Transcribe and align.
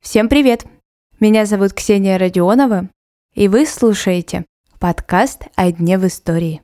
Всем 0.00 0.28
привет! 0.28 0.64
Меня 1.20 1.46
зовут 1.46 1.72
Ксения 1.72 2.18
Родионова, 2.18 2.88
и 3.34 3.46
вы 3.46 3.64
слушаете 3.64 4.44
подкаст 4.80 5.42
«О 5.54 5.70
дне 5.70 5.98
в 5.98 6.06
истории». 6.08 6.62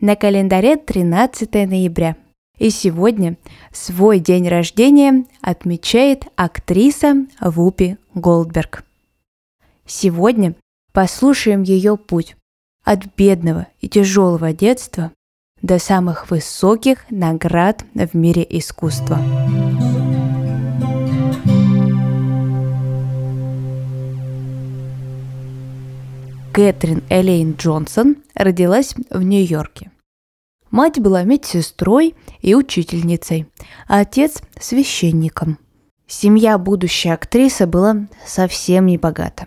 На 0.00 0.16
календаре 0.16 0.76
13 0.76 1.54
ноября, 1.54 2.16
и 2.58 2.70
сегодня 2.70 3.36
свой 3.70 4.18
день 4.18 4.48
рождения 4.48 5.26
отмечает 5.40 6.24
актриса 6.34 7.26
Вупи 7.40 7.98
Голдберг. 8.14 8.84
Сегодня 9.86 10.56
послушаем 10.92 11.62
ее 11.62 11.96
путь 11.96 12.36
от 12.82 13.14
бедного 13.14 13.68
и 13.80 13.88
тяжелого 13.88 14.52
детства 14.52 15.12
до 15.64 15.78
самых 15.78 16.30
высоких 16.30 17.06
наград 17.08 17.86
в 17.94 18.14
мире 18.14 18.46
искусства. 18.50 19.18
Кэтрин 26.52 27.02
Элейн 27.08 27.54
Джонсон 27.54 28.16
родилась 28.34 28.94
в 29.08 29.22
Нью-Йорке. 29.22 29.90
Мать 30.70 31.00
была 31.00 31.22
медсестрой 31.22 32.14
и 32.42 32.54
учительницей, 32.54 33.46
а 33.88 34.00
отец– 34.00 34.42
священником. 34.60 35.58
Семья 36.06 36.58
будущей 36.58 37.08
актрисы 37.08 37.66
была 37.66 38.06
совсем 38.26 38.84
не 38.84 38.98
богата. 38.98 39.46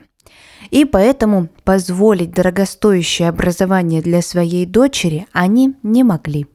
И 0.70 0.85
поэтому 0.85 1.49
позволить 1.63 2.31
дорогостоящее 2.31 3.30
образование 3.30 4.02
для 4.02 4.21
своей 4.21 4.66
дочери 4.66 5.27
они 5.31 5.76
не 5.84 6.03
могли. 6.03 6.48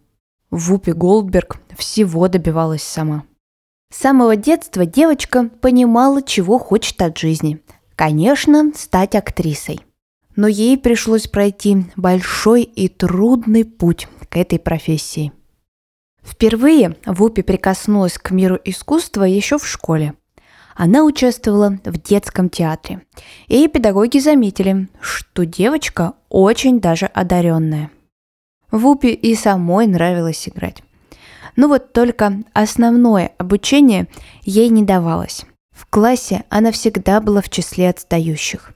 Вупи 0.51 0.93
Голдберг 0.93 1.59
всего 1.77 2.29
добивалась 2.29 2.83
сама. 2.83 3.25
С 3.91 3.99
самого 3.99 4.37
детства 4.37 4.87
девочка 4.87 5.51
понимала, 5.61 6.23
чего 6.23 6.59
хочет 6.59 7.01
от 7.03 7.19
жизни. 7.19 7.61
Конечно, 7.95 8.73
стать 8.75 9.15
актрисой. 9.15 9.81
Но 10.35 10.49
ей 10.49 10.79
пришлось 10.79 11.27
пройти 11.27 11.85
большой 11.97 12.63
и 12.63 12.89
трудный 12.89 13.65
путь 13.65 14.09
к 14.31 14.37
этой 14.37 14.59
профессии. 14.59 15.33
Впервые 16.23 16.97
Вупи 17.05 17.43
прикоснулась 17.43 18.17
к 18.17 18.31
миру 18.31 18.59
искусства 18.65 19.25
еще 19.25 19.59
в 19.59 19.67
школе. 19.67 20.15
Она 20.75 21.05
участвовала 21.05 21.79
в 21.85 22.03
детском 22.03 22.49
театре. 22.49 23.03
И 23.49 23.69
педагоги 23.69 24.19
заметили, 24.19 24.89
что 25.01 25.45
девочка 25.45 26.15
очень 26.29 26.81
даже 26.81 27.07
одаренная. 27.07 27.91
Вупи 28.71 29.13
и 29.13 29.35
самой 29.35 29.87
нравилось 29.87 30.49
играть. 30.49 30.83
Ну 31.57 31.69
вот 31.69 31.93
только 31.93 32.43
основное 32.55 33.33
обучение 33.37 34.09
ей 34.43 34.71
не 34.71 34.83
давалось. 34.83 35.45
В 35.71 35.87
классе 35.87 36.45
она 36.49 36.73
всегда 36.73 37.21
была 37.21 37.43
в 37.43 37.51
числе 37.51 37.91
отстающих. 37.91 38.73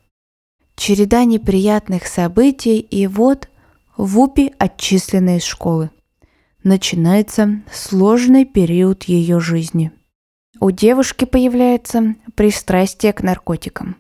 Череда 0.77 1.25
неприятных 1.25 2.07
событий, 2.07 2.79
и 2.79 3.07
вот 3.07 3.49
Вупи 3.97 4.53
отчислена 4.59 5.39
из 5.39 5.45
школы. 5.45 5.89
Начинается 6.63 7.63
сложный 7.73 8.45
период 8.45 9.05
ее 9.05 9.41
жизни– 9.41 9.91
у 10.61 10.71
девушки 10.71 11.25
появляется 11.25 12.15
пристрастие 12.35 13.13
к 13.13 13.23
наркотикам. 13.23 13.97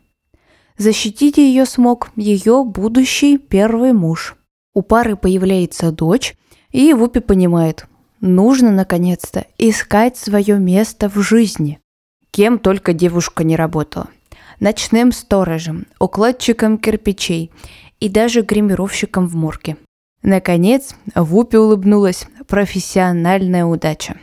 Защитить 0.78 1.38
ее 1.38 1.64
смог 1.64 2.10
ее 2.16 2.64
будущий 2.64 3.38
первый 3.38 3.92
муж. 3.92 4.36
У 4.74 4.82
пары 4.82 5.16
появляется 5.16 5.90
дочь, 5.90 6.36
и 6.70 6.92
Вупи 6.92 7.20
понимает, 7.20 7.86
нужно 8.20 8.70
наконец-то 8.70 9.46
искать 9.56 10.18
свое 10.18 10.58
место 10.58 11.08
в 11.08 11.18
жизни. 11.20 11.80
Кем 12.30 12.58
только 12.58 12.92
девушка 12.92 13.44
не 13.44 13.56
работала. 13.56 14.08
Ночным 14.60 15.12
сторожем, 15.12 15.86
укладчиком 15.98 16.76
кирпичей 16.78 17.50
и 18.00 18.08
даже 18.08 18.42
гримировщиком 18.42 19.26
в 19.26 19.34
морге. 19.34 19.76
Наконец, 20.22 20.94
Вупи 21.14 21.56
улыбнулась 21.56 22.26
профессиональная 22.46 23.64
удача. 23.64 24.18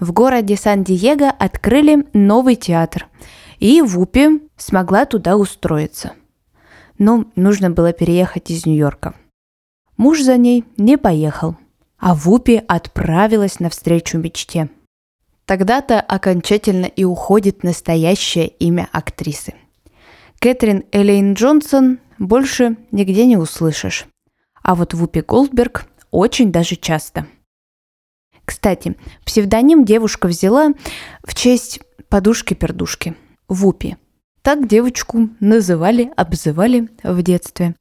В 0.00 0.12
городе 0.12 0.56
Сан-Диего 0.56 1.28
открыли 1.28 2.06
новый 2.14 2.56
театр, 2.56 3.06
и 3.58 3.82
Вупи 3.82 4.40
смогла 4.56 5.04
туда 5.04 5.36
устроиться. 5.36 6.14
Но 6.98 7.26
нужно 7.36 7.70
было 7.70 7.92
переехать 7.92 8.50
из 8.50 8.64
Нью-Йорка. 8.64 9.14
Муж 9.98 10.22
за 10.22 10.38
ней 10.38 10.64
не 10.78 10.96
поехал, 10.96 11.56
а 11.98 12.14
Вупи 12.14 12.62
отправилась 12.66 13.60
навстречу 13.60 14.16
мечте. 14.16 14.70
Тогда-то 15.44 16.00
окончательно 16.00 16.86
и 16.86 17.04
уходит 17.04 17.62
настоящее 17.62 18.48
имя 18.48 18.88
актрисы. 18.92 19.52
Кэтрин 20.38 20.84
Элейн 20.92 21.34
Джонсон 21.34 21.98
больше 22.18 22.78
нигде 22.90 23.26
не 23.26 23.36
услышишь. 23.36 24.06
А 24.62 24.74
вот 24.74 24.94
Вупи 24.94 25.20
Голдберг 25.20 25.84
очень 26.10 26.52
даже 26.52 26.76
часто– 26.76 27.26
кстати, 28.50 28.96
псевдоним 29.24 29.84
девушка 29.84 30.26
взяла 30.26 30.70
в 31.22 31.36
честь 31.36 31.78
подушки-пердушки– 32.08 33.14
Вупи. 33.48 33.96
Так 34.42 34.66
девочку 34.66 35.28
называли, 35.38 36.10
обзывали 36.16 36.88
в 37.04 37.22
детстве. 37.22 37.76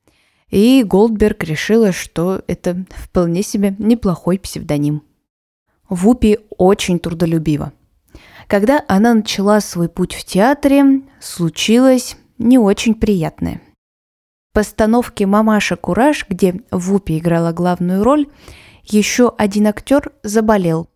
И 0.52 0.84
Голдберг 0.84 1.44
решила, 1.44 1.92
что 1.92 2.44
это 2.46 2.86
вполне 2.90 3.42
себе 3.42 3.76
неплохой 3.80 4.38
псевдоним. 4.38 5.02
Вупи 5.90 6.38
очень 6.56 7.00
трудолюбива. 7.00 7.74
Когда 8.46 8.86
она 8.88 9.16
начала 9.16 9.62
свой 9.62 9.90
путь 9.90 10.14
в 10.14 10.24
театре, 10.24 11.02
случилось 11.20 12.16
не 12.38 12.60
очень 12.60 12.94
приятное. 12.94 13.60
В 14.52 14.54
постановке 14.54 15.26
«Мамаша 15.26 15.78
Кураж», 15.78 16.28
где 16.30 16.62
Вупи 16.70 17.18
играла 17.18 17.54
главную 17.54 18.04
роль, 18.04 18.28
еще 18.92 19.34
один 19.38 19.68
актер 19.68 20.12
заболел. 20.24 20.90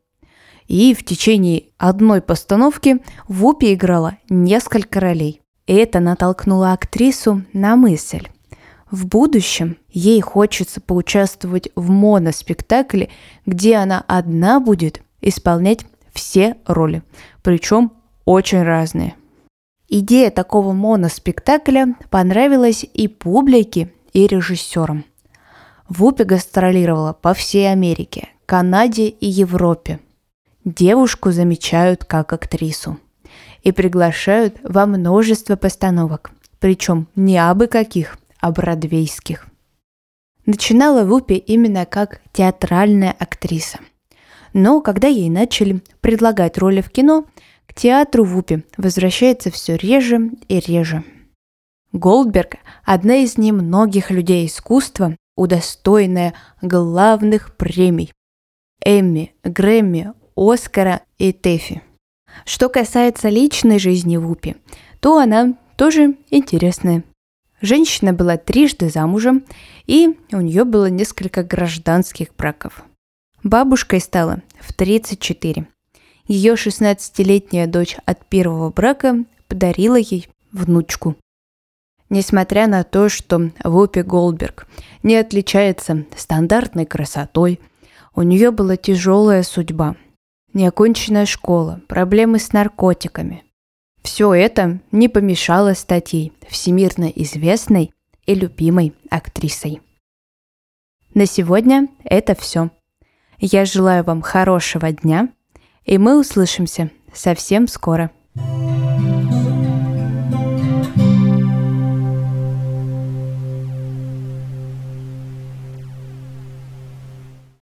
И 0.67 0.93
в 0.93 1.03
течение 1.03 1.65
одной 1.77 2.21
постановки 2.21 2.99
Вупи 3.27 3.73
играла 3.73 4.17
несколько 4.29 4.99
ролей. 4.99 5.41
Это 5.67 5.99
натолкнуло 5.99 6.73
актрису 6.73 7.43
на 7.53 7.75
мысль. 7.75 8.27
В 8.89 9.07
будущем 9.07 9.77
ей 9.89 10.21
хочется 10.21 10.79
поучаствовать 10.79 11.69
в 11.75 11.89
моноспектакле, 11.89 13.09
где 13.45 13.75
она 13.75 14.03
одна 14.07 14.59
будет 14.59 15.01
исполнять 15.21 15.85
все 16.13 16.57
роли, 16.67 17.01
причем 17.41 17.91
очень 18.25 18.61
разные. 18.61 19.15
Идея 19.89 20.31
такого 20.31 20.73
моноспектакля 20.73 21.95
понравилась 22.09 22.85
и 22.93 23.07
публике, 23.07 23.91
и 24.13 24.27
режиссерам– 24.27 25.05
Вупи 25.89 26.23
гастролировала 26.23 27.13
по 27.13 27.33
всей 27.33 27.71
Америке, 27.71 28.29
Канаде 28.45 29.07
и 29.07 29.27
Европе. 29.27 29.99
Девушку 30.65 31.31
замечают 31.31 32.05
как 32.05 32.31
актрису 32.31 32.99
и 33.63 33.71
приглашают 33.71 34.57
во 34.63 34.85
множество 34.85 35.55
постановок, 35.55 36.31
причем 36.59 37.07
не 37.15 37.37
абы 37.37 37.67
каких, 37.67 38.17
а 38.39 38.51
бродвейских. 38.51 39.47
Начинала 40.45 41.03
Вупи 41.03 41.35
именно 41.35 41.85
как 41.85 42.21
театральная 42.31 43.15
актриса. 43.17 43.79
Но 44.53 44.81
когда 44.81 45.07
ей 45.07 45.29
начали 45.29 45.81
предлагать 46.01 46.57
роли 46.57 46.81
в 46.81 46.89
кино, 46.89 47.25
к 47.65 47.73
театру 47.73 48.23
Вупи 48.23 48.63
возвращается 48.77 49.51
все 49.51 49.75
реже 49.75 50.31
и 50.47 50.59
реже. 50.59 51.03
Голдберг– 51.91 52.55
одна 52.85 53.17
из 53.17 53.37
немногих 53.37 54.11
людей 54.11 54.47
искусства, 54.47 55.15
удостоенная 55.35 56.33
главных 56.61 57.55
премий– 57.55 58.11
Эмми, 58.85 59.33
Грэмми, 59.43 60.13
Оскара 60.35 61.01
и 61.17 61.31
Тэфи. 61.31 61.81
Что 62.45 62.69
касается 62.69 63.29
личной 63.29 63.79
жизни 63.79 64.17
Вупи, 64.17 64.55
то 64.99 65.17
она 65.17 65.53
тоже 65.77 66.17
интересная. 66.29 67.03
Женщина 67.61 68.11
была 68.11 68.37
трижды 68.37 68.89
замужем, 68.89 69.45
и 69.85 70.17
у 70.31 70.41
нее 70.41 70.65
было 70.65 70.89
несколько 70.89 71.43
гражданских 71.43 72.35
браков. 72.35 72.83
Бабушкой 73.43 74.01
стала 74.01 74.41
в 74.59 74.73
34. 74.73 75.67
Ее 76.27 76.53
16-летняя 76.53 77.67
дочь 77.67 77.97
от 78.05 78.25
первого 78.25 78.69
брака 78.69 79.23
подарила 79.47 79.95
ей 79.95 80.27
внучку. 80.51 81.15
Несмотря 82.13 82.67
на 82.67 82.83
то, 82.83 83.09
что 83.09 83.49
Вупи 83.63 84.03
Голдберг 84.03 84.67
не 85.01 85.15
отличается 85.15 86.05
стандартной 86.15 86.85
красотой, 86.85 87.59
у 88.13 88.21
нее 88.21 88.51
была 88.51 88.77
тяжелая 88.77 89.41
судьба. 89.41 89.95
Неоконченная 90.53 91.25
школа, 91.25 91.81
проблемы 91.87 92.37
с 92.37 92.53
наркотиками. 92.53 93.43
Все 94.03 94.31
это 94.31 94.79
не 94.91 95.09
помешало 95.09 95.73
стать 95.73 96.13
ей 96.13 96.33
всемирно 96.47 97.05
известной 97.05 97.91
и 98.27 98.35
любимой 98.35 98.93
актрисой. 99.09 99.81
На 101.15 101.25
сегодня 101.25 101.87
это 102.03 102.35
все. 102.35 102.69
Я 103.39 103.65
желаю 103.65 104.03
вам 104.03 104.21
хорошего 104.21 104.91
дня. 104.91 105.29
И 105.83 105.97
мы 105.97 106.19
услышимся 106.19 106.91
совсем 107.11 107.67
скоро. 107.67 108.11